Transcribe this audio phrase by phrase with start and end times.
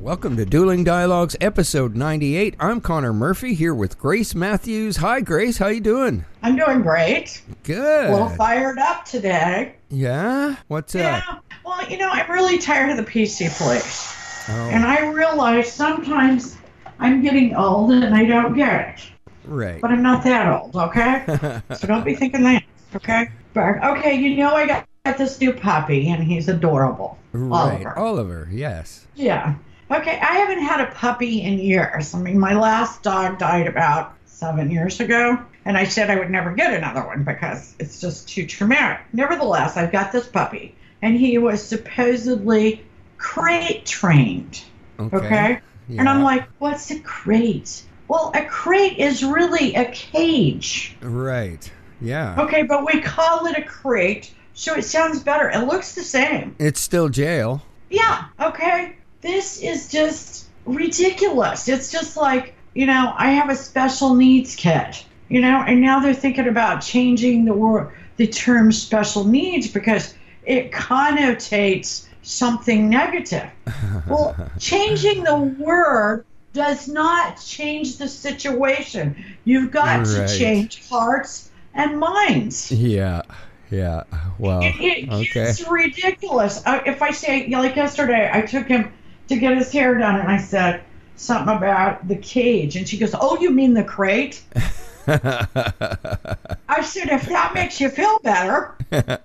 [0.00, 2.54] Welcome to Dueling Dialogues, episode 98.
[2.58, 4.96] I'm Connor Murphy here with Grace Matthews.
[4.96, 5.58] Hi, Grace.
[5.58, 6.24] How you doing?
[6.42, 7.42] I'm doing great.
[7.64, 8.08] Good.
[8.08, 9.74] A little fired up today.
[9.90, 10.56] yeah.
[10.68, 11.22] What's uh, Yeah.
[11.28, 11.44] up?
[11.64, 14.14] Well, you know, I'm really tired of the PC place.
[14.48, 16.56] Oh, And I realize sometimes
[16.98, 19.10] I'm getting old and I don't get it.
[19.44, 19.80] right.
[19.82, 21.60] But I'm not that old, okay?
[21.76, 22.62] so don't be thinking that,
[22.96, 23.28] okay?
[23.52, 27.18] But, okay, you know, I got, got this new puppy and he's adorable.
[27.32, 27.84] right.
[27.86, 27.98] Oliver.
[27.98, 28.48] Oliver.
[28.50, 29.06] Yes.
[29.14, 29.54] Yeah.
[29.90, 32.14] Okay, I haven't had a puppy in years.
[32.14, 36.30] I mean, my last dog died about seven years ago, and I said I would
[36.30, 39.00] never get another one because it's just too traumatic.
[39.12, 42.84] Nevertheless, I've got this puppy, and he was supposedly
[43.18, 44.62] crate trained.
[44.98, 45.16] Okay.
[45.16, 45.60] Okay?
[45.98, 47.82] And I'm like, what's a crate?
[48.06, 50.96] Well, a crate is really a cage.
[51.00, 51.70] Right.
[52.00, 52.40] Yeah.
[52.42, 55.50] Okay, but we call it a crate, so it sounds better.
[55.50, 56.54] It looks the same.
[56.60, 57.62] It's still jail.
[57.88, 58.96] Yeah, okay.
[59.20, 61.68] This is just ridiculous.
[61.68, 64.96] It's just like, you know, I have a special needs kid,
[65.28, 70.14] you know, and now they're thinking about changing the word the term special needs because
[70.44, 73.50] it connotates something negative.
[74.08, 79.24] Well, changing the word does not change the situation.
[79.44, 80.28] You've got Right.
[80.28, 82.72] to change hearts and minds.
[82.72, 83.22] Yeah.
[83.70, 84.04] Yeah.
[84.38, 84.62] Well.
[84.62, 85.42] It, it, okay.
[85.42, 86.62] It's ridiculous.
[86.66, 88.92] Uh, if I say, like yesterday, I took him
[89.30, 90.82] to get his hair done, and I said
[91.16, 94.42] something about the cage, and she goes, "Oh, you mean the crate?"
[95.06, 98.74] I said, "If that makes you feel better."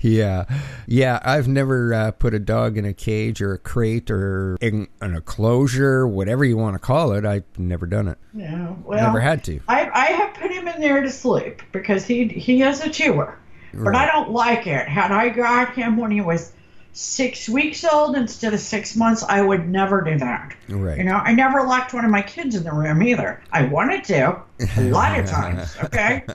[0.00, 0.44] yeah.
[0.86, 1.18] Yeah.
[1.24, 5.14] I've never uh, put a dog in a cage or a crate or in an
[5.16, 7.24] enclosure, whatever you want to call it.
[7.24, 8.18] I've never done it.
[8.32, 9.60] No, well, never had to.
[9.68, 13.36] I, I have put him in there to sleep because he he is a chewer,
[13.74, 14.86] but I don't like it.
[14.86, 16.52] Had I got him when he was
[16.92, 20.54] six weeks old instead of six months, I would never do that.
[20.68, 20.98] Right.
[20.98, 23.42] You know, I never locked one of my kids in the room either.
[23.50, 24.42] I wanted to,
[24.76, 26.24] a lot of times, okay?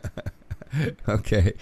[1.08, 1.54] Okay.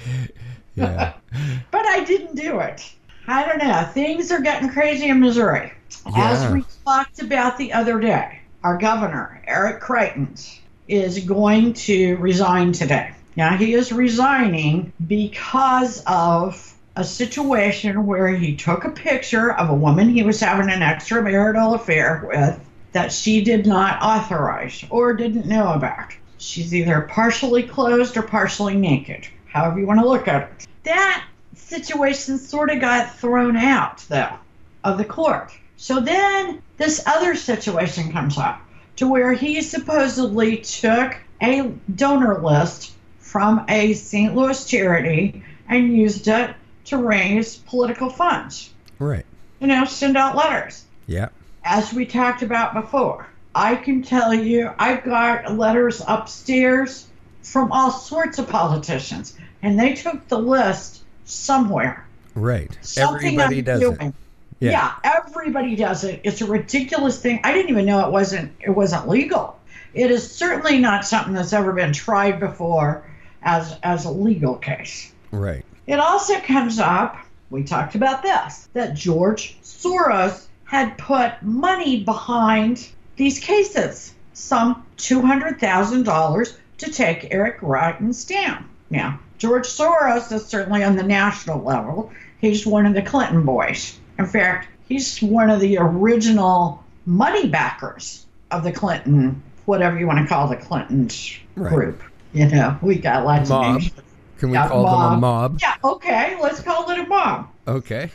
[0.75, 1.13] Yeah.
[1.72, 2.91] But I didn't do it.
[3.28, 3.89] I don't know.
[3.94, 5.72] Things are getting crazy in Missouri.
[6.16, 12.72] As we talked about the other day, our governor, Eric Greitens, is going to resign
[12.72, 13.13] today.
[13.35, 19.75] Now, he is resigning because of a situation where he took a picture of a
[19.75, 22.59] woman he was having an extramarital affair with
[22.94, 26.13] that she did not authorize or didn't know about.
[26.38, 30.67] She's either partially clothed or partially naked, however you want to look at it.
[30.84, 34.38] That situation sort of got thrown out, though,
[34.84, 35.51] of the court.
[35.75, 38.61] So then this other situation comes up
[38.95, 44.34] to where he supposedly took a donor list from a St.
[44.34, 46.55] Louis charity and used it
[46.85, 48.69] to raise political funds.
[49.00, 49.25] Right.
[49.59, 51.29] You know, send out letters Yeah.
[51.63, 57.07] as we talked about before, I can tell you I've got letters upstairs
[57.41, 62.06] from all sorts of politicians, and they took the list somewhere.
[62.34, 62.75] Right.
[62.81, 64.02] Something Everybody I'm does doing.
[64.02, 64.13] it.
[64.59, 64.72] Yeah.
[64.72, 64.91] Yeah.
[65.03, 66.22] everybody does it.
[66.23, 67.40] It's a ridiculous thing.
[67.44, 69.57] I didn't even know it wasn't it wasn't legal.
[69.94, 73.03] It is certainly not something that's ever been tried before
[73.41, 75.12] as as a legal case.
[75.31, 75.63] Right.
[75.88, 77.18] It also comes up,
[77.50, 82.88] we talked about this, that George Soros had put money behind
[83.18, 88.67] these cases, some $200,000 to take Eric Greitens down.
[88.90, 92.11] Now, George Soros is certainly on the national level.
[92.41, 93.97] He's one of the Clinton boys.
[94.17, 100.20] In fact, he's one of the original money backers of the Clinton, whatever you want
[100.20, 101.72] to call the Clintons Right.
[101.73, 102.02] group.
[102.34, 103.76] You know, we got lots Mob.
[103.78, 103.91] of names.
[104.40, 105.20] Can we Yeah, call them a mob.
[105.20, 105.59] mob?
[105.61, 107.47] Yeah, okay, let's call it a mob.
[107.67, 108.09] Okay.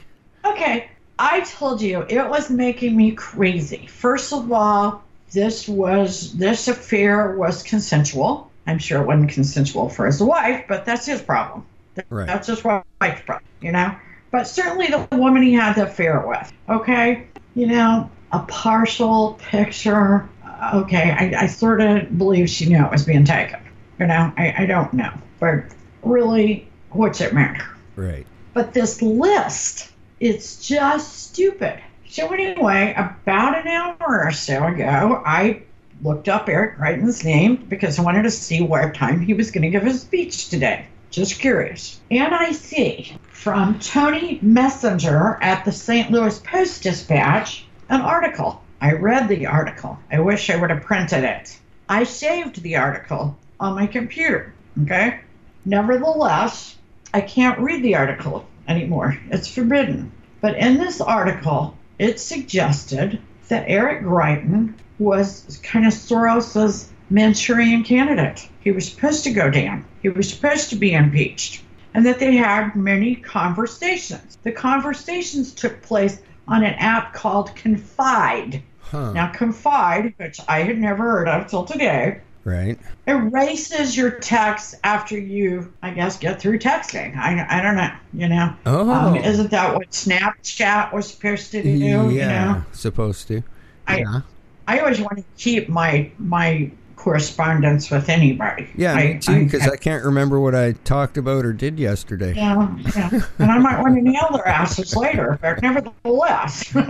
[0.45, 0.89] Okay,
[1.19, 3.87] I told you it was making me crazy.
[3.87, 5.03] First of all,
[5.33, 8.51] this was this affair was consensual.
[8.67, 11.65] I'm sure it wasn't consensual for his wife, but that's his problem.
[12.09, 12.27] Right.
[12.27, 13.95] That's his wife's problem, you know.
[14.31, 16.53] But certainly the woman he had the affair with.
[16.69, 20.29] Okay, you know, a partial picture.
[20.75, 23.61] okay, I, I sort of believe she knew it was being taken.
[23.99, 25.13] You know, I, I don't know.
[25.41, 25.65] But
[26.03, 27.67] really, what's it matter?
[27.97, 28.27] Right.
[28.55, 31.81] But this list, it's just stupid.
[32.09, 35.63] So anyway, about an hour or so ago, I
[36.03, 39.63] looked up Eric Greitens' name because I wanted to see what time he was going
[39.63, 40.87] to give his speech today.
[41.11, 42.01] Just curious.
[42.11, 46.11] And I see from Tony Messenger at the St.
[46.11, 48.63] Louis Post Dispatch an article.
[48.81, 49.99] I read the article.
[50.11, 51.59] I wish I would have printed it.
[51.89, 54.55] I saved the article on my computer.
[54.83, 55.21] Okay?
[55.65, 56.77] Nevertheless,
[57.13, 59.19] I can't read the article anymore.
[59.31, 60.13] It's forbidden.
[60.41, 68.49] But in this article, it suggested that Eric Greitens was kind of Soros's Manchurian candidate.
[68.61, 69.85] He was supposed to go down.
[70.03, 71.63] He was supposed to be impeached.
[71.93, 74.39] And that they had many conversations.
[74.45, 78.63] The conversations took place on an app called Confide.
[78.81, 79.13] Huh.
[79.13, 82.79] Now, Confide, which I had never heard of till today, Right.
[83.07, 87.17] erases your text after you, I guess, get through texting.
[87.17, 88.55] I, I don't know, you know.
[88.65, 88.91] Oh.
[88.91, 91.69] Um, isn't that what Snapchat was supposed to do?
[91.69, 92.05] yeah.
[92.09, 93.43] You know, Supposed to.
[93.87, 94.21] I yeah.
[94.67, 96.71] I always want to keep my my
[97.01, 98.69] correspondence with anybody.
[98.77, 99.45] Yeah, I, me too.
[99.45, 102.35] Because I, can't remember what I talked about or did yesterday.
[102.35, 103.23] Yeah, yeah.
[103.39, 106.67] and I might want to nail their asses later, but nevertheless.
[106.69, 106.85] so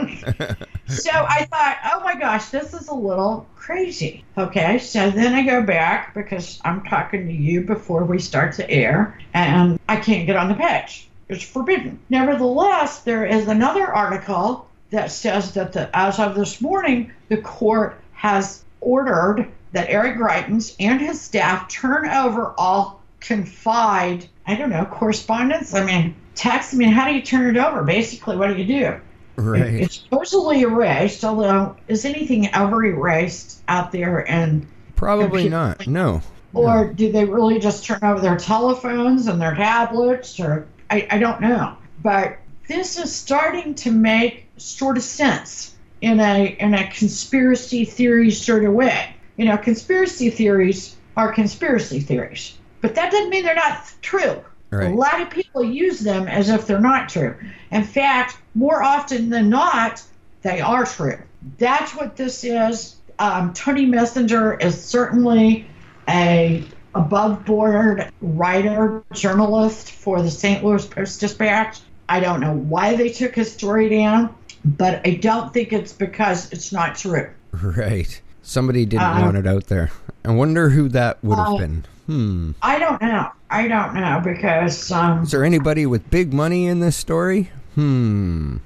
[1.12, 4.24] I thought, oh my gosh, this is a little crazy.
[4.36, 8.68] Okay, so then I go back because I'm talking to you before we start to
[8.68, 11.08] air, and I can't get on the page.
[11.28, 12.00] It's forbidden.
[12.08, 17.96] Nevertheless, there is another article that says that the, as of this morning, the court
[18.12, 24.84] has ordered that Eric Greitens and his staff turn over all confide, I don't know,
[24.84, 25.74] correspondence.
[25.74, 26.74] I mean, text.
[26.74, 27.82] I mean, how do you turn it over?
[27.82, 29.00] Basically, what do you do?
[29.36, 29.74] Right.
[29.74, 34.28] It's supposedly erased, although is anything ever erased out there?
[34.28, 34.66] And
[34.96, 35.86] Probably not.
[35.86, 36.20] No.
[36.52, 40.38] or do they really just turn over their telephones and their tablets?
[40.40, 41.76] Or I, I don't know.
[42.02, 42.38] But
[42.68, 48.64] this is starting to make sort of sense in a in a conspiracy theory sort
[48.64, 49.14] of way.
[49.36, 54.42] You know, conspiracy theories are conspiracy theories, but that doesn't mean they're not true.
[54.70, 54.92] Right.
[54.92, 57.34] A lot of people use them as if they're not true.
[57.72, 60.02] In fact, more often than not,
[60.42, 61.18] they are true.
[61.58, 62.96] That's what this is.
[63.18, 65.66] Um, Tony Messenger is certainly
[66.08, 66.64] a
[66.94, 70.64] above board writer, journalist for the St.
[70.64, 71.80] Louis Post Dispatch.
[72.08, 74.34] I don't know why they took his story down,
[74.64, 77.28] but I don't think it's because it's not true.
[77.62, 78.20] Right.
[78.42, 79.90] Somebody didn't Uh, want it out there.
[80.24, 81.84] I wonder who that would have uh, been.
[82.06, 82.50] Hmm.
[82.62, 83.30] I don't know.
[83.50, 87.50] I don't know because um, Is there anybody with big money in this story?
[87.74, 88.56] Hmm.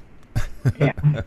[0.80, 0.92] yeah,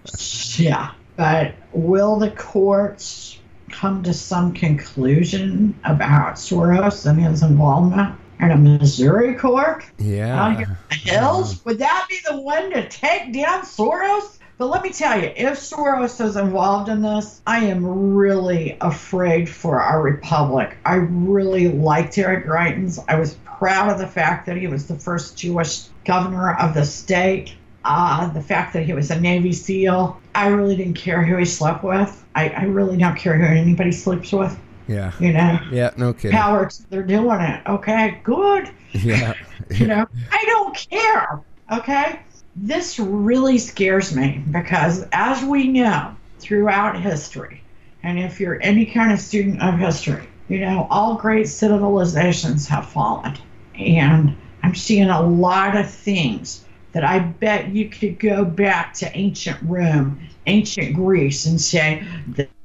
[0.58, 0.92] yeah.
[1.16, 8.58] But will the courts come to some conclusion about Soros and his involvement in a
[8.58, 9.84] Missouri court?
[9.84, 10.56] out Yeah.
[10.58, 11.64] here in the hills?
[11.66, 14.37] Would that be the one to take down Soros?
[14.57, 19.48] But let me tell you, if Soros is involved in this, I am really afraid
[19.48, 20.77] for our republic.
[20.83, 23.04] I really liked Eric Greitens.
[23.07, 26.86] I was proud of the fact that he was the first Jewish governor of the
[26.86, 27.54] state.
[27.86, 30.19] Uh, the fact that he was a Navy SEAL.
[30.36, 32.25] I really didn't care who he slept with.
[32.36, 34.59] I, I really don't care who anybody sleeps with.
[34.88, 35.12] Yeah.
[35.19, 35.92] You know, Yeah.
[35.98, 36.35] No kidding.
[36.35, 37.61] Howard, they're doing it.
[37.68, 39.33] Okay, good Yeah.
[39.71, 42.19] you know i don't care okay
[42.59, 47.61] this really scares me because as we know throughout history
[48.02, 52.90] and if you're any kind of student of history you know all great civilizations have
[52.90, 53.37] fallen.
[53.78, 59.16] And i'm seeing a lot of things that i bet you could go back to
[59.16, 62.04] ancient rome ancient greece and say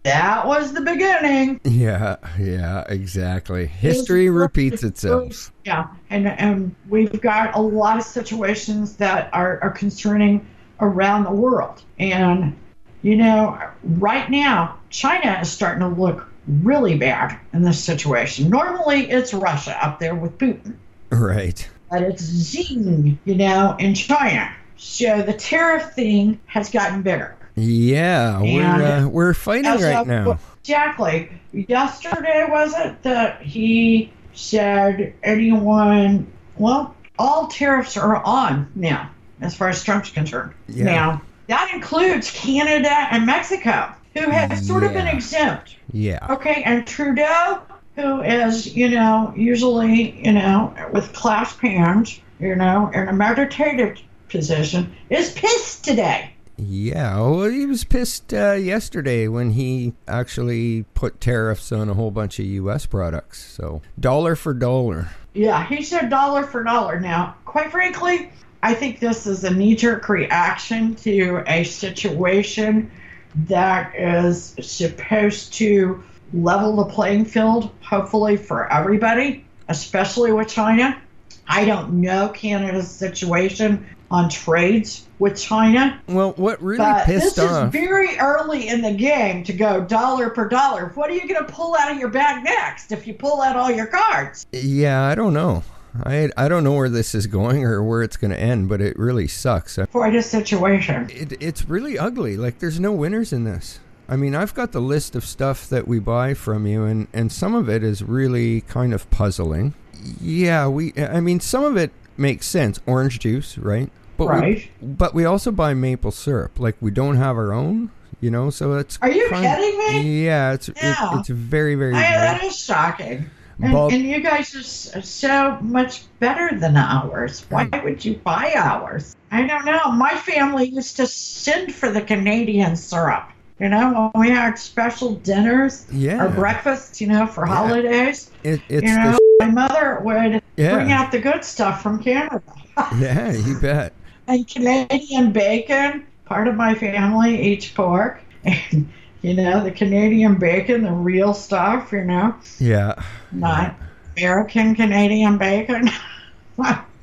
[0.04, 2.16] that was the beginning Yeah.
[2.38, 2.84] Yeah.
[2.88, 3.66] Exactly.
[3.66, 5.52] History repeats itself.
[5.64, 10.44] yeah, and and we've got a lot of situations that are, are concerning
[10.80, 11.82] around the world.
[11.98, 12.56] And
[13.02, 18.48] you know, right now, China is starting to look really bad in this situation.
[18.50, 20.74] Normally it's Russia up there with Putin,
[21.10, 21.68] Right.
[21.90, 24.52] but it's Xi, you know, in China.
[24.76, 27.36] So the tariff thing has gotten bigger.
[27.54, 28.40] Yeah.
[28.40, 30.38] We're uh, we're fighting right of- now.
[30.60, 31.30] Exactly.
[31.52, 39.68] Yesterday, was it, that he said anyone, well, all tariffs are on now, as far
[39.68, 40.52] as Trump's concerned.
[40.68, 40.84] Yeah.
[40.84, 45.76] Now, that includes Canada and Mexico, who have sort of been exempt.
[45.92, 46.26] Yeah.
[46.30, 47.60] Okay, and Trudeau,
[47.96, 53.98] who is, you know, usually, you know, with clasped hands, you know, in a meditative
[54.28, 56.31] position, is pissed today.
[56.56, 62.10] Yeah, well, he was pissed uh, yesterday when he actually put tariffs on a whole
[62.10, 62.86] bunch of U.S.
[62.86, 63.42] products.
[63.42, 65.08] So dollar for dollar.
[65.34, 67.00] Yeah, he said dollar for dollar.
[67.00, 68.30] Now, quite frankly,
[68.62, 72.90] I think this is a knee jerk reaction to a situation
[73.34, 76.02] that is supposed to
[76.34, 81.00] level the playing field, hopefully, for everybody, especially with China.
[81.48, 86.00] I don't know Canada's situation on trades with China.
[86.06, 87.66] Well, what really But pissed this off?
[87.74, 90.92] is very early in the game to go dollar per dollar.
[90.94, 93.56] What are you going to pull out of your bag next if you pull out
[93.56, 94.46] all your cards?
[94.52, 95.62] yeah, I don't know.
[96.04, 98.80] I I don't know where this is going or where it's going to end, but
[98.80, 99.78] it really sucks.
[99.90, 101.08] Quite a situation.
[101.10, 102.36] It, it's really ugly.
[102.38, 103.78] Like there's no winners in this.
[104.08, 107.30] I mean, I've got the list of stuff that we buy from you, and and
[107.30, 109.74] some of it is really kind of puzzling.
[110.20, 110.92] Yeah, we.
[110.96, 112.80] I mean, some of it makes sense.
[112.86, 113.90] Orange juice, right?
[114.26, 114.70] But Right.
[114.80, 116.58] We, but we also buy maple syrup.
[116.58, 118.50] Like we don't have our own, you know.
[118.50, 118.98] So it's.
[119.02, 120.24] Are you kind- kidding me?
[120.26, 121.94] Yeah, it's it- it's very very.
[121.94, 123.28] I, that is shocking.
[123.60, 124.54] And, and you guys
[124.96, 127.44] are so much better than ours.
[127.48, 129.14] Why would you buy ours?
[129.30, 129.92] I don't know.
[129.92, 133.28] My family used to send for the Canadian syrup.
[133.60, 136.24] You know, when we had special dinners Yeah.
[136.24, 137.54] or breakfasts, you know, for Yeah.
[137.54, 140.74] holidays, It, it's you know, my mother would Yeah.
[140.74, 142.42] bring out the good stuff from Canada.
[142.98, 143.92] yeah, you bet.
[144.34, 146.06] And Canadian bacon.
[146.24, 148.20] Part of my family eats pork.
[148.44, 148.90] And,
[149.22, 153.00] you know, the Canadian bacon, the real stuff, you know, Yeah.
[153.30, 153.76] not
[154.16, 155.88] American Canadian bacon.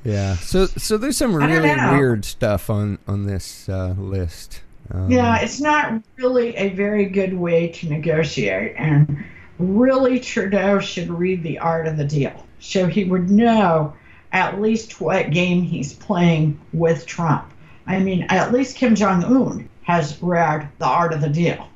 [0.04, 0.36] Yeah.
[0.36, 4.62] So so there's some really weird stuff on on this uh, list.
[4.92, 8.76] Um, yeah, it's not really a very good way to negotiate.
[8.78, 9.24] And
[9.60, 12.46] really, Trudeau should read the art of the deal.
[12.60, 13.94] So he would know
[14.32, 17.46] at least what game he's playing with Trump.
[17.88, 21.68] I mean, at least Kim Jong un has read the art of the deal.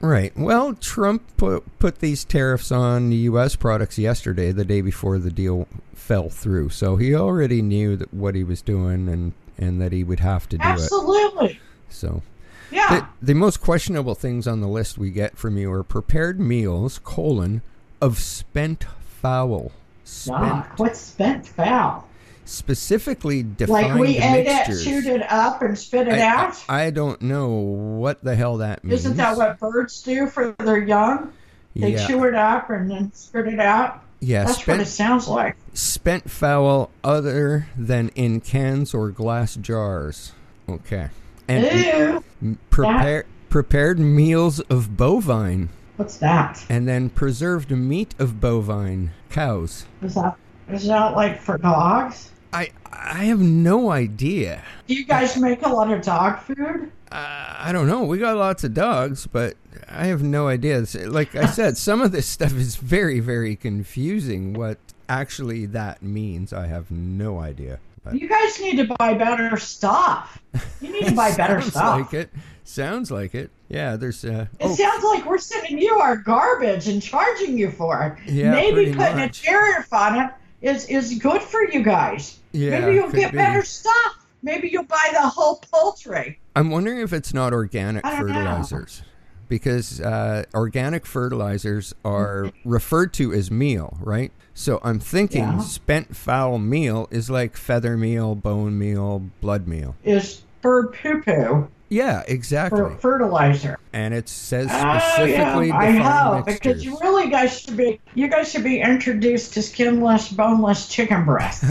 [0.00, 0.32] Right.
[0.36, 3.56] Well, Trump put put these tariffs on U.S.
[3.56, 6.68] products yesterday, the day before the deal fell through.
[6.68, 10.48] So he already knew that what he was doing and and that he would have
[10.50, 10.66] to do it.
[10.68, 11.58] Absolutely.
[11.88, 12.22] So
[12.70, 13.00] Yeah.
[13.20, 17.00] the, the most questionable things on the list we get from you are prepared meals
[17.02, 17.62] colon
[18.00, 19.72] of spent fowl.
[20.08, 22.04] Spent what's spent foul?
[22.46, 24.80] specifically defined Like we ate mixtures.
[24.80, 26.64] it, chewed it up, and spit it I, out?
[26.66, 29.00] I, I don't know what the hell that means.
[29.00, 31.32] Isn't that what birds do for their young?
[31.76, 32.06] They yeah.
[32.06, 34.02] chew it up and then spit it out.
[34.20, 35.56] yeah, That's what it sounds like.
[35.74, 40.32] spent fowl other than in cans or glass jars.
[40.68, 41.10] Okay.
[41.46, 42.56] And Ew.
[42.70, 46.64] prepare, prepared meals of bovine What's that?
[46.70, 49.86] and then preserved meat of bovine cows.
[50.02, 50.36] Is that
[50.70, 52.30] is that like for dogs?
[52.52, 54.62] I I have no idea.
[54.86, 56.90] Do you guys make a lot of dog food?
[57.10, 58.04] Uh, I don't know.
[58.04, 59.56] We got lots of dogs, but
[59.88, 60.84] I have no idea.
[61.06, 64.52] Like I said, some of this stuff is very, very confusing.
[64.52, 67.78] What actually that means, I have no idea.
[68.04, 70.38] But You guys need to buy better stuff.
[70.82, 71.98] You need to buy better sounds stuff.
[72.00, 72.30] like it.
[72.64, 73.50] Sounds like it.
[73.68, 74.24] Yeah, there's.
[74.24, 78.32] Uh, It oh, sounds like we're sending you our garbage and charging you for it.
[78.32, 79.40] Yeah, Maybe putting much.
[79.40, 80.30] a tariff on it
[80.62, 82.38] is is good for you guys.
[82.52, 83.36] Yeah, Maybe you'll get be.
[83.38, 84.24] better stuff.
[84.42, 86.38] Maybe you'll buy the whole poultry.
[86.56, 88.26] I'm wondering if it's not organic don't know.
[88.34, 89.02] fertilizers.
[89.48, 94.30] Because uh, organic fertilizers are referred to as meal, right?
[94.54, 95.58] So I'm thinking Yeah.
[95.60, 99.94] spent fowl meal is like feather meal, bone meal, blood meal.
[100.04, 102.78] Is bird poo poo Yeah, exactly.
[102.80, 103.78] for fertilizer.
[103.94, 105.70] and it says oh, specifically.
[105.72, 105.90] Oh yeah, I
[106.36, 106.60] hope mixtures.
[106.60, 111.24] because you really guys should be you guys should be introduced to skinless, boneless chicken
[111.24, 111.64] breast.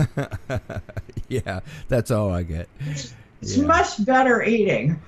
[1.27, 2.67] yeah, that's all I get.
[2.81, 3.65] It's Yeah.
[3.65, 4.99] much better eating.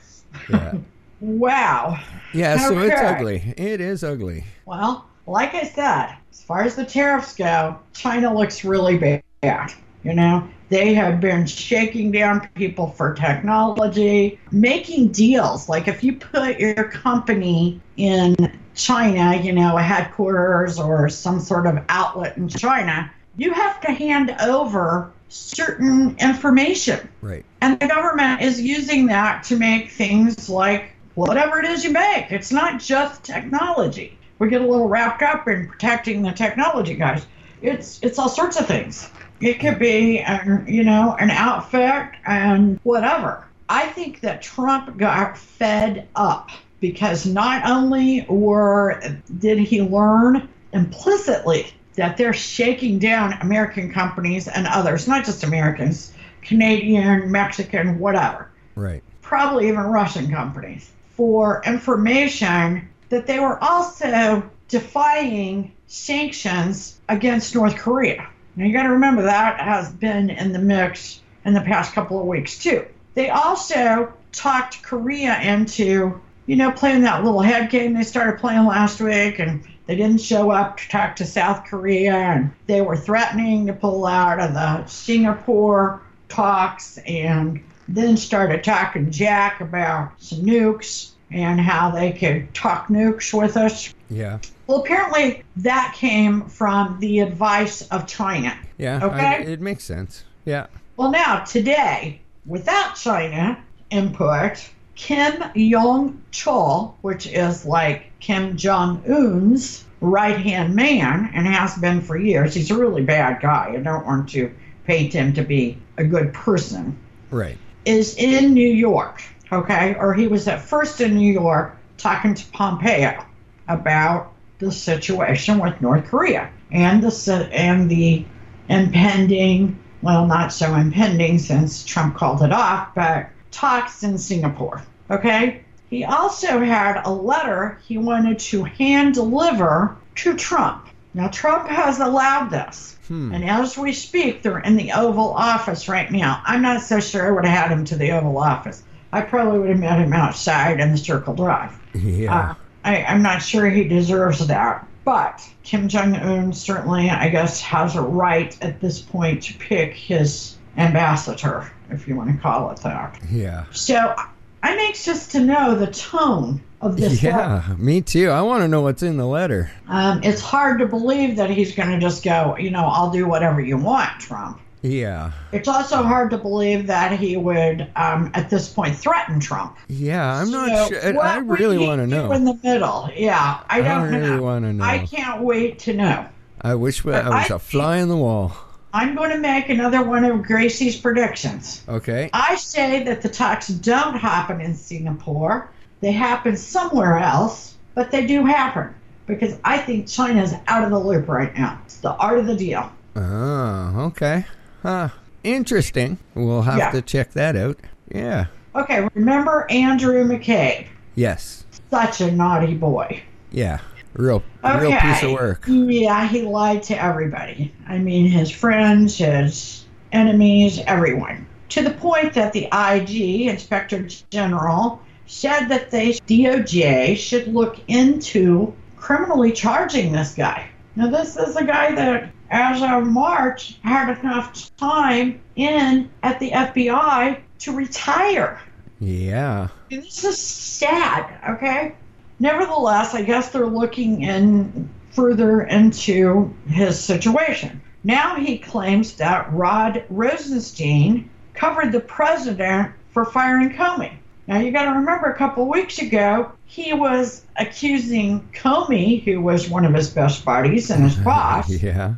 [0.49, 0.75] Yeah,
[1.21, 1.99] Wow.
[2.33, 2.57] yeah.
[2.67, 3.53] So it's ugly.
[3.57, 4.43] It is ugly.
[4.65, 8.97] Well, like I said, as far as the tariffs go, China looks really
[9.41, 9.73] bad.
[10.03, 15.67] You know, they have been shaking down people for technology, making deals.
[15.67, 18.35] Like if you put your company in
[18.75, 23.91] China, you know, a headquarters or some sort of outlet in China, you have to
[23.91, 27.09] hand over certain information.
[27.21, 27.45] Right.
[27.61, 32.31] And the government is using that to make things like whatever it is you make.
[32.31, 34.17] It's not just technology.
[34.38, 37.25] We get a little wrapped up in protecting the technology guys.
[37.61, 39.09] It's it's all sorts of things.
[39.41, 43.46] It could be, an, you know, an outfit and whatever.
[43.69, 49.01] I think that Trump got fed up because not only were
[49.39, 56.13] did he learn implicitly that they're shaking down American companies and others, not just Americans,
[56.41, 58.50] Canadian, Mexican, whatever.
[58.75, 59.03] Right.
[59.22, 68.27] probably even Russian companies, for information that they were also defying sanctions against North Korea.
[68.59, 72.19] Now you got to remember that has been in the mix in the past couple
[72.19, 72.85] of weeks too.
[73.13, 78.65] They also talked Korea into, you know, playing that little head game they started playing
[78.65, 82.97] last week and they didn't show up to talk to South Korea and they were
[82.97, 90.39] threatening to pull out of the Singapore talks and then started talking Jack about some
[90.39, 93.93] nukes and how they could talk nukes with us.
[94.09, 94.39] Yeah.
[94.67, 98.57] Well, apparently that came from the advice of China.
[98.77, 99.00] Yeah.
[99.05, 99.25] Okay.
[99.25, 100.24] I- it makes sense.
[100.45, 100.67] Yeah.
[100.98, 103.57] Well, now, today, without China
[103.89, 111.77] input, Kim Yong Chol, which is like Kim Jong un's right hand man and has
[111.77, 113.74] been for years, he's a really bad guy.
[113.77, 114.51] I don't want to
[114.86, 116.98] paint him to be a good person,
[117.31, 117.57] Right.
[117.86, 119.21] is in New York,
[119.51, 119.96] okay?
[119.96, 123.25] Or he was at first in New York talking to Pompeo
[123.68, 128.25] about the situation with North Korea and the and the
[128.68, 134.84] impending, well, not so impending since Trump called it off, but talks in Singapore.
[135.10, 135.63] Okay?
[135.89, 140.88] He also had a letter he wanted to hand deliver to Trump.
[141.13, 142.96] Now, Trump has allowed this.
[143.08, 143.34] Hmm.
[143.34, 146.44] And as we speak, they're in the Oval Office right now.
[146.46, 148.84] I'm not so sure I would have had him to the Oval Office.
[149.11, 151.77] I probably would have met him outside in the Circle Drive.
[151.93, 152.51] Yeah.
[152.51, 154.85] Uh, I, I'm not sure he deserves that.
[155.05, 159.93] But Kim Jong un certainly, I guess, has a right at this point to pick
[159.93, 163.19] his ambassador, if you want to call it that.
[163.31, 163.65] yeah.
[163.71, 164.15] So
[164.61, 167.37] I'm anxious to know the tone of this letter.
[167.37, 167.75] Yeah.
[167.77, 168.29] Me too.
[168.29, 169.71] I want to know what's in the letter.
[169.87, 173.27] Um, it's hard to believe that he's going to just go, you know, I'll do
[173.27, 174.59] whatever you want, Trump.
[174.81, 175.31] Yeah.
[175.51, 179.75] It's also hard to believe that he would, um, at this point, threaten Trump.
[179.88, 180.36] Yeah.
[180.41, 181.13] I'm not So sure.
[181.13, 182.31] what I really want to know.
[182.31, 184.83] In the middle, yeah, I I don't really want to know.
[184.83, 186.25] I can't wait to know.
[186.62, 188.53] I wish I was I- a fly in the wall.
[188.91, 191.83] I'm going to make another one of Gracie's predictions.
[191.87, 192.31] Okay.
[192.33, 195.70] I say that the talks don't happen in Singapore.
[196.01, 198.96] They happen somewhere else, but they do happen
[199.27, 201.79] because I think China's out of the loop right now.
[201.85, 202.92] It's the art of the deal.
[203.15, 204.46] Oh, okay.
[204.81, 205.09] Huh.
[205.44, 206.18] Interesting.
[206.35, 206.92] We'll have Yeah.
[206.92, 207.77] to check that out.
[208.13, 208.46] Yeah.
[208.75, 210.85] Okay, remember Andrew McCabe?
[211.15, 211.65] Yes.
[211.92, 213.22] Such a naughty boy.
[213.51, 213.79] Yeah.
[214.13, 214.79] Real, Okay.
[214.79, 215.63] real piece of work.
[215.68, 217.74] Yeah, he lied to everybody.
[217.87, 221.46] I mean, his friends, his enemies, everyone.
[221.70, 228.74] To the point that the IG, Inspector General, said that they, DOJ, should look into
[228.98, 230.65] criminally charging this guy.
[230.96, 236.51] Now, this is a guy that, as of March, had enough time in at the
[236.51, 238.59] FBI to retire.
[239.00, 239.70] Yeah.
[239.90, 241.96] This is sad, okay?
[242.40, 247.81] Nevertheless, I guess they're looking in further into his situation.
[248.03, 254.14] Now he claims that Rod Rosenstein covered the president for firing Comey.
[254.48, 259.70] Now you got to remember a couple weeks ago he was accusing Comey, who was
[259.70, 262.16] one of his best buddies and his boss, Yeah.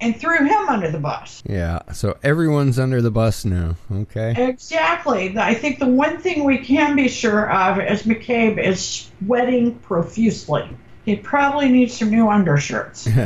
[0.00, 1.42] And threw him under the bus.
[1.46, 1.80] Yeah.
[1.92, 3.76] So everyone's under the bus now.
[3.90, 4.34] Okay.
[4.36, 5.36] Exactly.
[5.38, 10.68] I think the one thing we can be sure of is McCabe is sweating profusely.
[11.04, 13.08] He probably needs some new undershirts.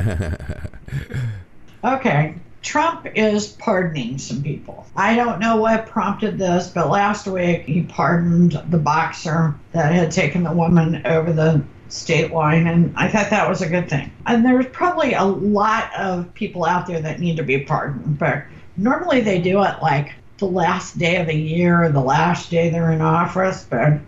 [1.82, 2.34] Okay.
[2.62, 4.86] Trump is pardoning some people.
[4.94, 10.10] I don't know what prompted this, but last week he pardoned the boxer that had
[10.10, 14.10] taken the woman over the state line, and I thought that was a good thing.
[14.26, 18.44] And there's probably a lot of people out there that need to be pardoned, but
[18.76, 22.70] normally they do it like the last day of the year, or the last day
[22.70, 24.00] they're in office, but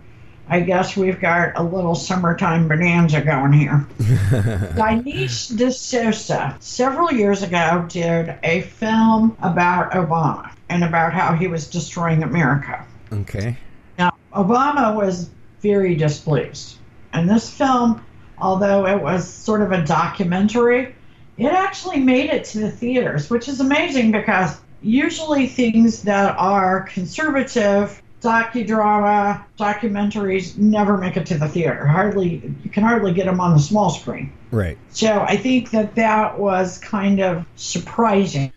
[0.49, 3.85] I guess we've got a little summertime bonanza going here.
[3.99, 11.69] Dinesh D'Souza several years ago did a film about Obama and about how he was
[11.69, 12.85] destroying America.
[13.11, 13.57] okay.
[13.97, 15.29] Now, Obama was
[15.61, 16.77] very displeased.
[17.13, 18.03] And this film,
[18.37, 20.95] although it was sort of a documentary,
[21.37, 26.81] it actually made it to the theaters, which is amazing because usually things that are
[26.81, 31.85] conservative, docudrama, documentaries never make it to the theater.
[31.85, 34.31] Hardly, you can hardly get them on the small screen.
[34.51, 34.77] Right.
[34.91, 38.51] So I think that that was kind of surprising.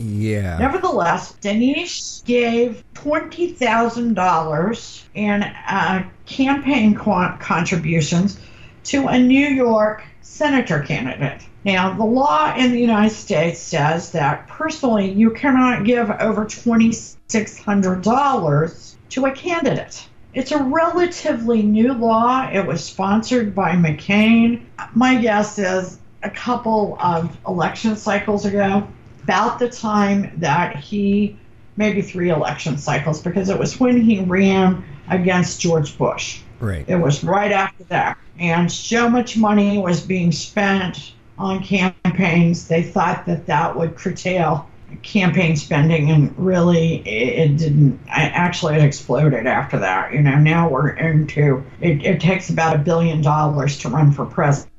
[0.00, 0.58] Yeah.
[0.58, 8.40] Nevertheless, Dinesh gave twenty thousand dollars in uh, campaign con- contributions
[8.84, 11.42] to a New York senator candidate.
[11.64, 16.92] Now, the law in the United States says that personally you cannot give over twenty
[16.92, 20.06] six hundred dollars to a candidate.
[20.32, 22.48] It's a relatively new law.
[22.50, 24.62] It was sponsored by McCain.
[24.94, 28.86] My guess is a couple of election cycles ago,
[29.24, 31.36] about the time that he,
[31.76, 36.40] maybe three election cycles, because it was when he ran against George Bush.
[36.60, 36.84] Right.
[36.88, 38.18] It was right after that.
[38.38, 44.68] And so much money was being spent on campaigns, they thought that that would curtail
[45.02, 48.00] campaign spending, and really it, it didn't.
[48.08, 50.12] I, actually, it exploded after that.
[50.12, 54.26] You know, now we're into it, it takes about a billion dollars to run for
[54.26, 54.70] president.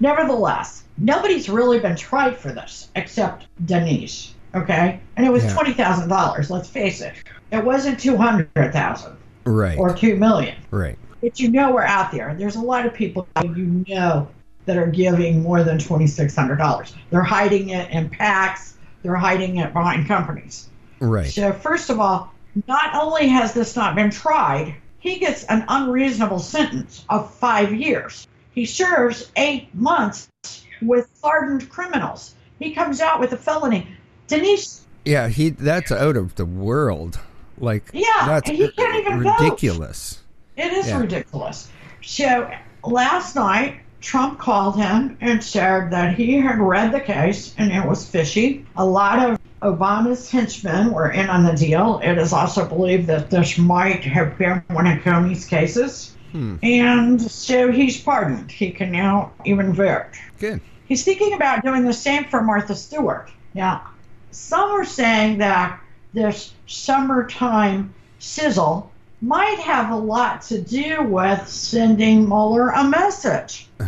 [0.00, 4.30] Nevertheless, nobody's really been tried for this except Dinesh.
[4.54, 5.54] Okay, and it was Yeah.
[5.54, 6.50] twenty thousand dollars.
[6.50, 7.14] Let's face it,
[7.52, 9.78] it wasn't two hundred thousand Right.
[9.78, 10.98] or two million right.
[11.20, 12.34] but you know we're out there.
[12.34, 14.28] There's a lot of people you know
[14.66, 16.94] that are giving more than twenty six hundred dollars.
[17.10, 18.72] They're hiding it in PACs.
[19.02, 20.68] They're hiding it behind companies.
[21.00, 21.30] Right.
[21.30, 22.32] So first of all,
[22.66, 28.26] not only has this not been tried, he gets an unreasonable sentence of five years.
[28.52, 30.28] He serves eight months
[30.82, 32.34] with hardened criminals.
[32.58, 33.86] He comes out with a felony.
[34.28, 37.18] Dinesh, Yeah, he that's out of the world.
[37.58, 39.40] Like Yeah, that's he can't even vote.
[39.40, 40.22] ridiculous.
[40.56, 40.98] It is Yeah.
[40.98, 41.68] ridiculous.
[42.02, 42.50] So
[42.84, 47.86] last night, Trump called him and said that he had read the case and it
[47.86, 48.64] was fishy.
[48.76, 52.00] A lot of Obama's henchmen were in on the deal.
[52.02, 56.16] It is also believed that this might have been one of Comey's cases.
[56.32, 56.56] Hmm.
[56.62, 58.50] And so he's pardoned.
[58.50, 60.06] He can now even vote.
[60.38, 60.60] Good.
[60.86, 63.30] He's thinking about doing the same for Martha Stewart.
[63.54, 63.90] Now,
[64.30, 65.80] some are saying that
[66.12, 68.89] this summertime sizzle
[69.22, 73.68] might have a lot to do with sending Mueller a message.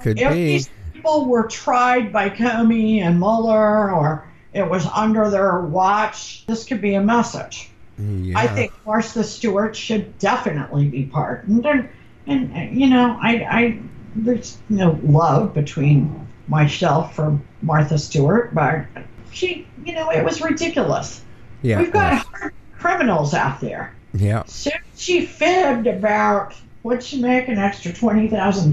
[0.00, 0.44] Could If be.
[0.44, 6.64] these people were tried by Comey and Mueller, or it was under their watch, this
[6.64, 7.70] could be a message.
[7.98, 8.38] Yeah.
[8.38, 11.64] I think Martha Stewart should definitely be pardoned.
[11.66, 11.88] And,
[12.26, 13.78] and, and, you know, I, I,
[14.16, 18.86] there's no love between myself for Martha Stewart, but
[19.30, 21.22] she, you know, it was ridiculous.
[21.62, 21.80] Yeah.
[21.80, 23.94] We've got hard criminals out there.
[24.12, 24.44] Yeah.
[24.46, 28.72] So she fibbed about, what'd she make, an extra $20,000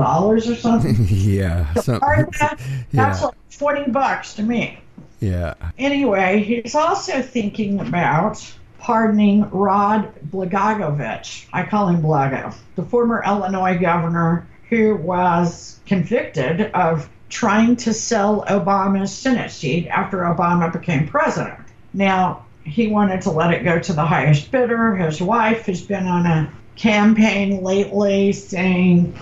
[0.51, 0.95] or something?
[1.09, 1.73] yeah.
[1.75, 1.99] Something.
[2.39, 2.59] that,
[2.91, 3.25] that's Yeah.
[3.25, 4.79] like 20 bucks to me.
[5.19, 5.53] Yeah.
[5.77, 8.45] Anyway, he's also thinking about
[8.79, 11.45] pardoning Rod Blagojevich.
[11.51, 18.45] I call him Blago, the former Illinois governor who was convicted of trying to sell
[18.47, 21.59] Obama's Senate seat after Obama became president.
[21.93, 24.95] Now, he wanted to let it go to the highest bidder.
[24.95, 29.17] His wife has been on a campaign lately saying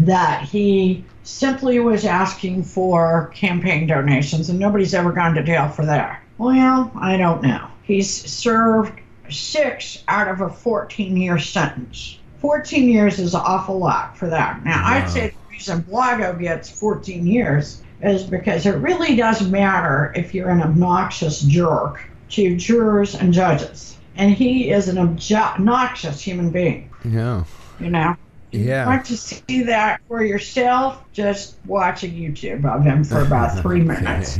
[0.00, 5.84] that he simply was asking for campaign donations, and nobody's ever gone to jail for
[5.86, 6.22] that.
[6.38, 7.68] Well, I don't know.
[7.82, 8.92] He's served
[9.30, 12.18] six out of a 14 year sentence.
[12.40, 14.64] 14 years is an awful lot for that.
[14.64, 14.88] Now, Wow.
[14.90, 20.32] I'd say the reason Blago gets 14 years is because it really doesn't matter if
[20.32, 23.96] you're an obnoxious jerk to jurors and judges.
[24.16, 27.44] And he is an obnoxious human being, Yeah.
[27.80, 28.16] you know?
[28.50, 28.86] Yeah.
[28.86, 33.82] want to see that for yourself, just watch a YouTube of him for about three
[33.82, 34.38] minutes.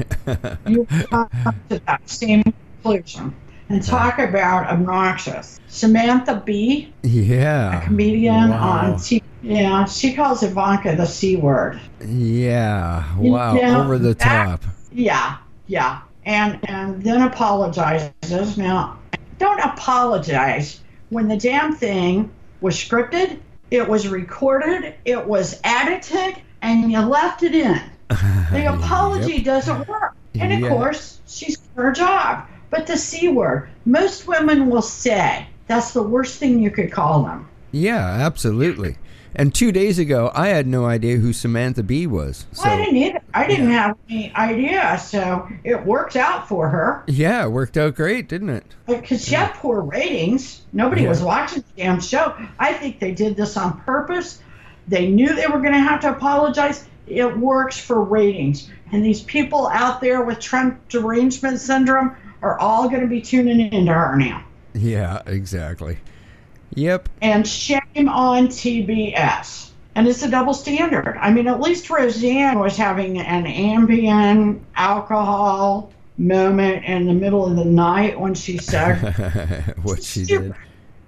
[0.66, 1.29] You come
[1.68, 2.42] to that same
[2.83, 3.35] conclusion
[3.68, 5.61] and talk about obnoxious.
[5.68, 7.81] Samantha a Yeah.
[7.85, 8.68] comedian Wow.
[8.70, 11.79] on TV, yeah, she calls Ivanka the C word.
[12.05, 13.05] Yeah.
[13.20, 13.53] You Wow.
[13.55, 14.62] know, Over the that- top.
[14.90, 15.98] Yeah, yeah.
[16.29, 18.59] And and then apologizes.
[18.59, 18.99] Now,
[19.38, 23.38] don't apologize when the damn thing was scripted,
[23.71, 27.81] it was recorded, it was edited, and you left it in.
[28.53, 29.45] The apology Yep.
[29.45, 30.14] doesn't work.
[30.41, 30.69] And of Yeah.
[30.69, 32.45] course, she's her job.
[32.71, 37.23] But the C word, most women will say that's the worst thing you could call
[37.25, 37.49] them.
[37.73, 38.97] Yeah, absolutely.
[39.38, 42.46] And two days ago, I had no idea who Samantha Bee was.
[42.53, 43.20] So I didn't either.
[43.33, 43.83] I didn't Yeah.
[43.83, 47.05] have any idea, so it worked out for her.
[47.07, 48.64] yeah, it worked out great, didn't it?
[48.87, 50.62] Because she had poor ratings.
[50.72, 51.11] Nobody Yeah.
[51.11, 52.35] was watching the damn show.
[52.59, 54.40] I think they did this on purpose.
[54.88, 56.85] They knew they were going to have to apologize.
[57.07, 58.68] It works for ratings.
[58.90, 63.61] And these people out there with Trump derangement syndrome are all going to be tuning
[63.72, 64.42] into her now.
[64.74, 65.98] Yeah, exactly.
[66.79, 67.09] Yep.
[67.21, 69.71] And shame on TBS.
[69.95, 71.19] And it's a double standard.
[71.21, 77.57] I mean, at least Roseanne was having an Ambien alcohol moment in the middle of
[77.57, 78.97] the night when she said
[79.83, 80.55] what she did.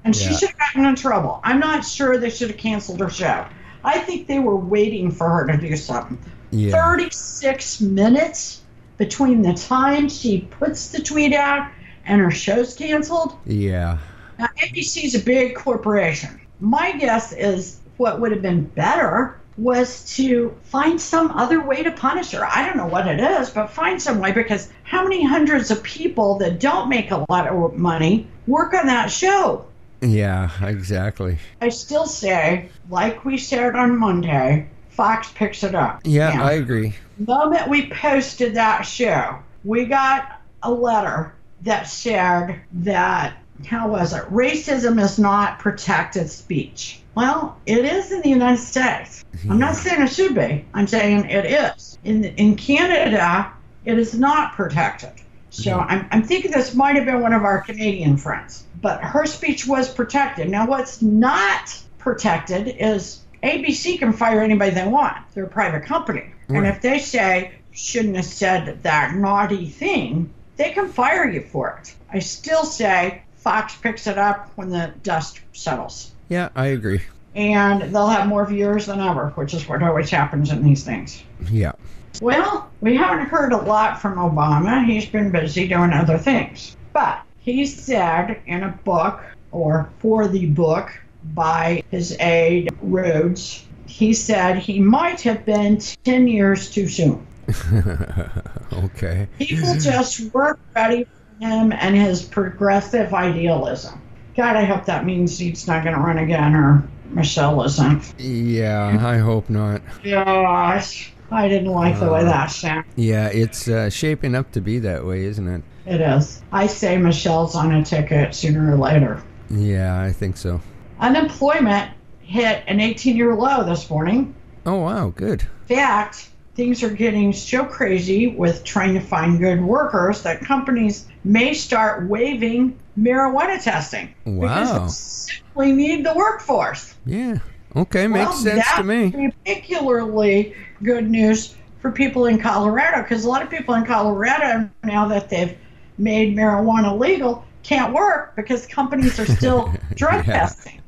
[0.03, 1.41] And she should have gotten in trouble.
[1.45, 3.47] I'm not sure they should have canceled her show.
[3.85, 6.19] I think they were waiting for her to do something.
[6.51, 6.73] Yeah.
[6.73, 8.63] 36 minutes
[8.97, 11.71] between the time she puts the tweet out
[12.05, 13.39] and her show's canceled.
[13.47, 13.99] Yeah.
[14.41, 16.41] Now, ABC is a big corporation.
[16.61, 21.91] My guess is what would have been better was to find some other way to
[21.91, 22.43] punish her.
[22.47, 25.83] I don't know what it is, but find some way because how many hundreds of
[25.83, 29.67] people that don't make a lot of money work on that show?
[30.01, 31.37] Yeah, exactly.
[31.61, 36.01] I still say, like we said on Monday, Fox picks it up.
[36.05, 36.95] Yeah, Now, I agree.
[37.19, 44.13] the moment we posted that show, we got a letter that said that, how was
[44.13, 44.23] it?
[44.25, 47.01] Racism is not protected speech.
[47.15, 49.25] Well, it is in the United States.
[49.49, 50.65] I'm not saying it should be.
[50.75, 51.99] I'm saying it is.
[52.05, 53.53] In, in Canada,
[53.85, 55.13] it is not protected.
[55.51, 58.65] So I'm, I'm thinking this might have been one of our Canadian friends.
[58.81, 60.49] But her speech was protected.
[60.49, 65.19] Now, what's not protected is ABC can fire anybody they want.
[65.35, 66.33] They're a private company.
[66.49, 71.79] And if they say, shouldn't have said that naughty thing, they can fire you for
[71.81, 71.95] it.
[72.13, 76.13] I still say Fox picks it up when the dust settles.
[76.29, 77.01] Yeah, I agree.
[77.35, 81.23] And they'll have more viewers than ever, which is what always happens in these things.
[81.51, 81.73] Yeah.
[82.21, 84.85] Well, we haven't heard a lot from Obama.
[84.85, 86.77] He's been busy doing other things.
[86.93, 89.21] But he said in a book,
[89.53, 90.93] or for the book,
[91.33, 97.27] by his aide, Rhodes, he said he might have been 10 years too soon.
[98.73, 99.29] okay.
[99.39, 104.01] People just weren't ready for him and his progressive idealism.
[104.37, 108.15] God, I hope that means he's not going to run again, or Michelle isn't.
[108.19, 109.83] Yeah, I hope not.
[110.05, 112.85] Gosh, I didn't like the way that sounded.
[112.97, 115.63] Yeah, it's uh, shaping up to be that way, isn't it?
[115.87, 116.43] It is.
[116.53, 119.23] I say Michelle's on a ticket sooner or later.
[119.49, 120.61] Yeah, I think so.
[121.01, 124.35] Unemployment hit an 18 year low this morning.
[124.67, 125.43] Oh, wow, good.
[125.69, 131.07] In fact, things are getting so crazy with trying to find good workers that companies
[131.25, 134.65] may start waiving marijuana testing Wow.
[134.65, 136.95] because simply need the workforce.
[137.07, 137.39] Yeah.
[137.77, 139.31] Okay, makes Well, sense to that's me.
[139.45, 145.07] Particularly good news for people in Colorado because a lot of people in Colorado, now
[145.09, 145.57] that they've
[145.99, 150.41] made marijuana legal, can't work because companies are still drug Yeah.
[150.41, 150.81] testing.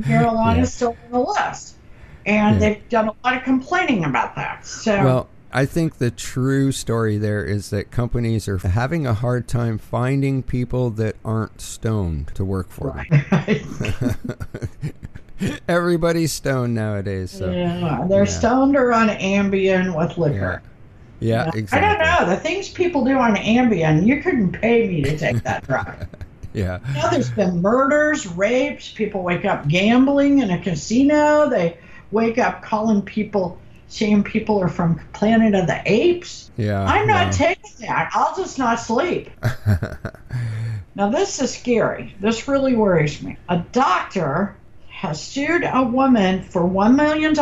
[0.00, 0.62] Marijuana Yeah.
[0.62, 1.74] is still on the list.
[2.30, 2.68] And Yeah.
[2.68, 4.64] they've done a lot of complaining about that.
[4.64, 9.48] So, Well, I think the true story there is that companies are having a hard
[9.48, 14.14] time finding people that aren't stoned to work for them.
[15.68, 18.30] Everybody's stoned nowadays, so yeah, they're Yeah.
[18.30, 20.60] stoned or on Ambien with liquor.
[21.18, 21.88] yeah, I exactly.
[21.88, 22.34] I don't know.
[22.34, 26.06] The things people do on Ambien, you couldn't pay me to take that drug.
[26.52, 28.92] Yeah, You know, there's been murders, rapes.
[28.92, 31.48] People wake up gambling in a casino.
[31.48, 31.78] They
[32.10, 36.50] wake up calling people, saying people are from Planet of the Apes.
[36.56, 36.84] yeah.
[36.84, 38.10] I'm not taking that.
[38.14, 39.30] I'll just not sleep.
[40.96, 42.14] Now, this is scary.
[42.20, 43.36] This really worries me.
[43.48, 44.56] A doctor
[44.88, 47.34] has sued a woman for $1 million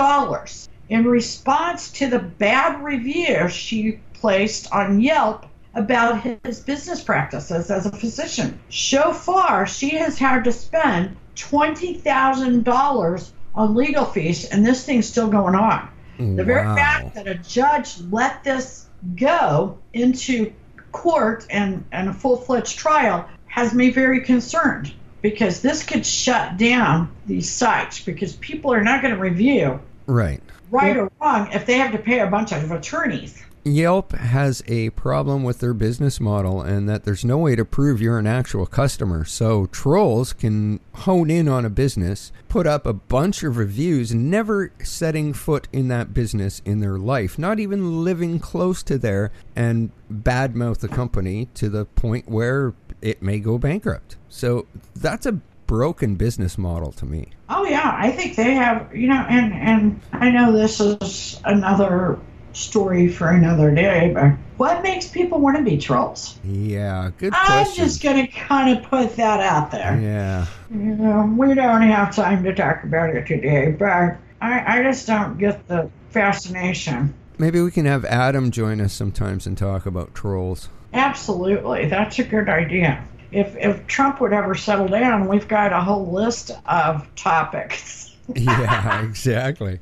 [0.91, 7.87] in response to the bad review she placed on Yelp about his business practices as
[7.87, 8.61] a physician.
[8.69, 15.29] So far, she has had to spend $20,000 on legal fees, and this thing's still
[15.29, 15.89] going on.
[16.19, 20.53] The very fact that a judge let this go into
[20.91, 24.93] court and, and a full fledged trial has me very concerned
[25.23, 30.41] because this could shut down these sites because people are not going to review Right.
[30.71, 33.41] right or wrong if they have to pay a bunch of attorneys.
[33.75, 38.01] Yelp has a problem with their business model and that there's no way to prove
[38.01, 39.25] you're an actual customer.
[39.25, 44.73] So trolls can hone in on a business, put up a bunch of reviews, never
[44.83, 49.91] setting foot in that business in their life, not even living close to there, and
[50.13, 54.17] badmouth the company to the point where it may go bankrupt.
[54.29, 57.29] So that's a broken business model to me.
[57.49, 58.95] Oh yeah, I think they have.
[58.95, 62.19] You know, and and I know this is another
[62.59, 66.39] story for another day, but what makes people want to be trolls?
[66.45, 67.85] Yeah, good I'm question.
[67.85, 69.99] just going to kind of put that out there.
[70.01, 70.47] yeah.
[70.71, 75.07] You know, we don't have time to talk about it today, but I, I just
[75.07, 77.15] don't get the fascination.
[77.39, 80.69] Maybe we can have Adam join us sometimes and talk about trolls.
[80.93, 83.05] Absolutely, that's a good idea.
[83.31, 88.17] If if Trump would ever settle down, we've got a whole list of topics.
[88.35, 89.81] yeah, exactly.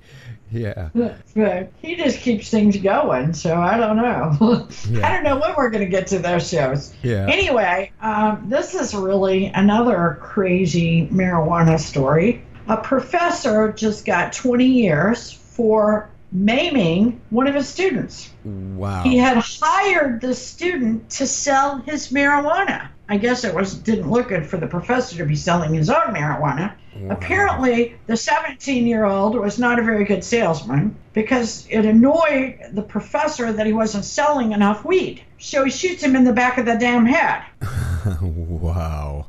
[0.51, 0.91] Yeah.
[1.35, 4.69] but he just keeps things going, so I don't know.
[4.89, 5.07] Yeah.
[5.07, 6.95] I don't know when we're going to get to those shows.
[7.03, 7.27] Yeah.
[7.29, 12.45] Anyway, um, this is really another crazy marijuana story.
[12.69, 18.31] A professor just got 20 years for maiming one of his students.
[18.45, 19.03] Wow.
[19.03, 22.89] He had hired the student to sell his marijuana.
[23.09, 26.15] I guess it was didn't look good for the professor to be selling his own
[26.15, 26.75] marijuana.
[26.97, 27.15] Wow.
[27.15, 32.83] Apparently, the 17 year old was not a very good salesman because it annoyed the
[32.83, 35.23] professor that he wasn't selling enough weed.
[35.39, 37.45] So he shoots him in the back of the damn head.
[38.21, 39.27] wow.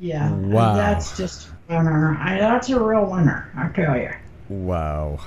[0.00, 0.32] Yeah.
[0.32, 0.74] Wow.
[0.74, 2.16] That's just a winner.
[2.18, 4.12] I, that's a real winner, I tell you.
[4.48, 5.20] Wow.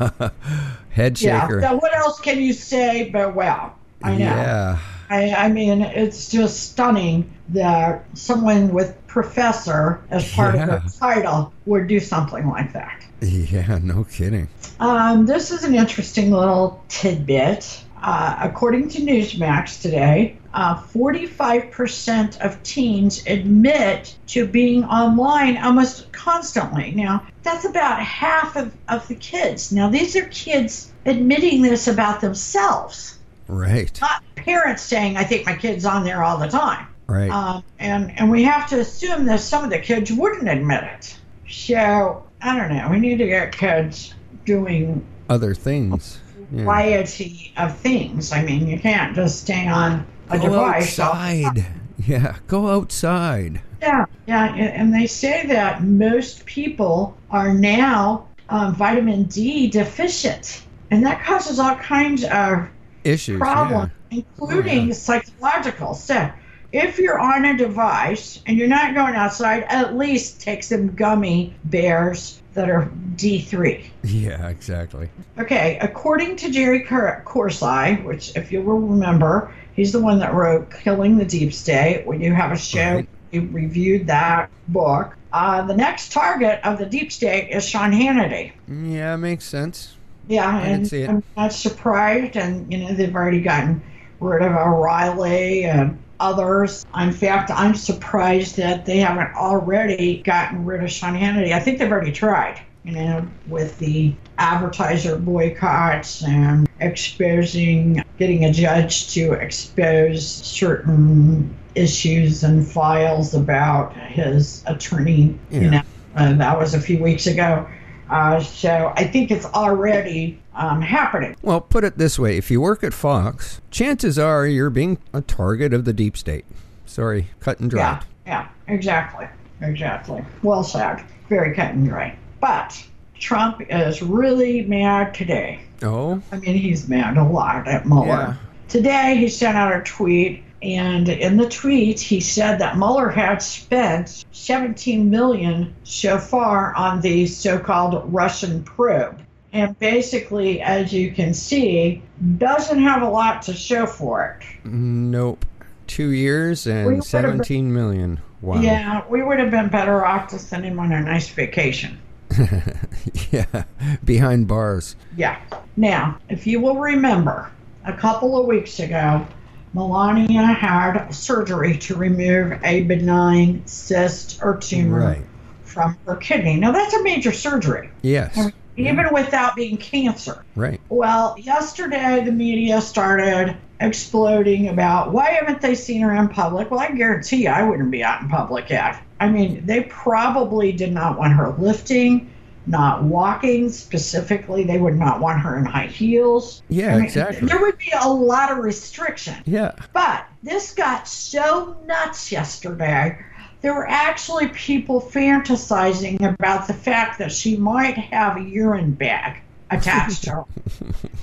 [0.90, 1.42] Head Yeah.
[1.42, 1.60] shaker.
[1.60, 3.74] Now, what else can you say but well?
[4.02, 4.18] I know.
[4.18, 4.78] Yeah.
[5.10, 10.66] I, I mean, it's just stunning that someone with professor as part of Yeah.
[10.66, 13.04] their title would do something like that.
[13.20, 14.48] Yeah, no kidding.
[14.78, 17.84] Um, this is an interesting little tidbit.
[18.02, 26.92] Uh, according to Newsmax today, uh, 45% of teens admit to being online almost constantly.
[26.92, 29.72] Now, that's about half of, of the kids.
[29.72, 33.96] Now, these are kids admitting this about themselves, Right.
[34.00, 36.86] not parents saying, I think my kid's on there all the time.
[37.06, 37.30] Right.
[37.30, 41.18] Um, and, and we have to assume that some of the kids wouldn't admit it.
[41.48, 42.88] So, I don't know.
[42.90, 46.20] We need to get kids doing Other things.
[46.52, 46.64] Yeah.
[46.64, 48.32] variety of things.
[48.32, 50.98] I mean, you can't just stay on a Go device.
[50.98, 51.66] outside.
[52.06, 53.60] Yeah, go outside.
[53.82, 61.04] Yeah, yeah, and they say that most people are now um, vitamin D deficient, and
[61.04, 62.68] that causes all kinds of
[63.04, 63.38] Issues.
[63.38, 64.92] problems, including Oh, yeah.
[64.94, 65.94] psychological.
[65.94, 66.30] So,
[66.72, 71.54] if you're on a device and you're not going outside, at least take some gummy
[71.64, 73.84] bears that are D3.
[74.04, 74.30] Yeah.
[74.30, 75.08] Yeah, exactly.
[75.38, 80.34] Okay, according to Jerry Cor- Corsi, which, if you will remember, he's the one that
[80.34, 82.06] wrote Killing the Deep State.
[82.06, 83.08] When you have a show, Right.
[83.30, 85.16] you reviewed that book.
[85.32, 88.52] Uh, the next target of the Deep State is Sean Hannity.
[88.68, 89.96] Yeah, makes sense.
[90.28, 91.08] Yeah, I and see it.
[91.08, 92.36] I'm not surprised.
[92.36, 93.80] And, you know, they've already gotten
[94.20, 96.84] rid of O'Reilly and others.
[97.00, 101.52] In fact, I'm surprised that they haven't already gotten rid of Sean Hannity.
[101.52, 108.52] I think they've already tried, you know, with the advertiser boycotts and exposing, getting a
[108.52, 115.60] judge to expose certain issues and files about his attorney, Yeah.
[115.60, 115.82] you know.
[116.16, 117.66] Uh, that was a few weeks ago.
[118.10, 121.36] Uh, so I think it's already um, happening.
[121.42, 125.20] Well, put it this way if you work at Fox, chances are you're being a
[125.20, 126.44] target of the deep state.
[126.86, 127.80] Sorry, cut and dry.
[127.80, 129.28] Yeah, yeah, exactly,
[129.60, 130.24] exactly.
[130.42, 131.04] Well said.
[131.28, 132.16] Very cut and dry.
[132.40, 132.84] But
[133.20, 135.60] Trump is really mad today.
[135.82, 138.06] Oh, I mean, he's mad a lot at Mueller.
[138.06, 138.34] Yeah.
[138.68, 143.42] Today, he sent out a tweet, and in the tweet, he said that Mueller had
[143.42, 149.20] spent 17 million so far on the so-called Russian probe,
[149.52, 152.02] and basically, as you can see,
[152.38, 154.66] doesn't have a lot to show for it.
[154.66, 155.44] nope.
[155.86, 158.20] Two years and would've been- 17 million.
[158.42, 158.60] Wow.
[158.60, 161.98] Yeah, we would have been better off to send him on a nice vacation.
[163.30, 163.64] yeah.
[164.04, 164.96] Behind bars.
[165.16, 165.38] Yeah.
[165.76, 167.50] Now, if you will remember,
[167.84, 169.26] a couple of weeks ago,
[169.72, 175.22] Melania had surgery to remove a benign cyst or tumor Right.
[175.64, 176.56] from her kidney.
[176.56, 178.50] Now, that's a major surgery, Yes.
[178.76, 180.44] even without being cancer.
[180.56, 180.80] Right.
[180.88, 186.70] Well, yesterday the media started exploding about why haven't they seen her in public?
[186.70, 188.96] Well, I guarantee you I wouldn't be out in public yet.
[189.20, 192.30] I mean, they probably did not want her lifting,
[192.66, 194.64] not walking specifically.
[194.64, 196.62] They would not want her in high heels.
[196.68, 197.46] Yeah, I mean, exactly.
[197.46, 199.34] There would be a lot of restriction.
[199.44, 199.72] Yeah.
[199.92, 203.22] But this got so nuts yesterday.
[203.60, 209.42] There were actually people fantasizing about the fact that she might have a urine bag
[209.70, 210.44] attached to her.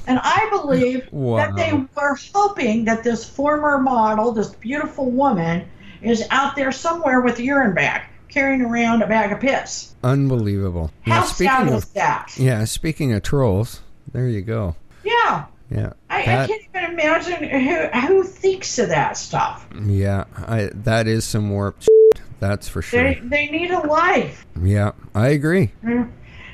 [0.07, 5.67] And I believe that they were hoping that this former model, this beautiful woman,
[6.01, 9.93] is out there somewhere with a urine bag, carrying around a bag of piss.
[10.03, 10.91] Unbelievable.
[11.01, 12.33] How Now, speaking sad of is that?
[12.37, 13.81] yeah, speaking of trolls,
[14.11, 14.75] there you go.
[15.03, 15.45] Yeah.
[15.69, 15.93] Yeah.
[16.09, 19.67] I, I can't even imagine who, who thinks of that stuff.
[19.81, 23.03] Yeah, I that is some warped shit, that's for sure.
[23.03, 24.45] They, they need a life.
[24.61, 25.71] Yeah, I agree.
[25.83, 26.09] Mm.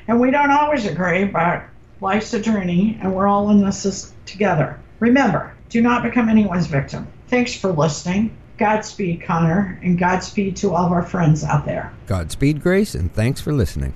[0.08, 1.64] And we don't always agree, but
[2.00, 4.80] life's a journey, and we're all in this together.
[5.00, 7.06] Remember, do not become anyone's victim.
[7.28, 8.36] Thanks for listening.
[8.58, 11.92] Godspeed, Connor, and Godspeed to all of our friends out there.
[12.06, 13.94] Godspeed, Grace, and thanks for listening.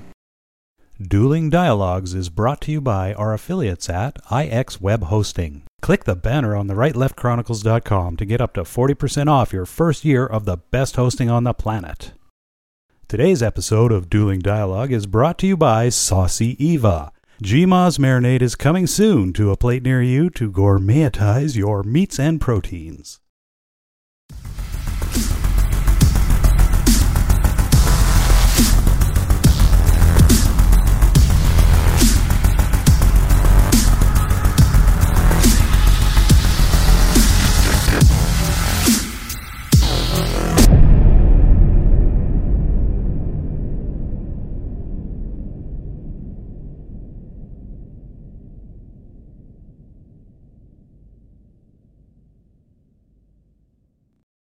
[1.00, 5.62] Dueling Dialogues is brought to you by our affiliates at IX Web Hosting.
[5.80, 10.26] Click the banner on the rightleftchronicles.com to get up to 40% off your first year
[10.26, 12.12] of the best hosting on the planet.
[13.06, 17.12] Today's episode of Dueling Dialogue is brought to you by Saucy Eva.
[17.44, 22.40] GMA's marinade is coming soon to a plate near you to gourmetize your meats and
[22.40, 23.20] proteins.